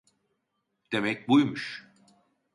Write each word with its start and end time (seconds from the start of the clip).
Demek 0.91 1.27
buymuş. 1.29 1.87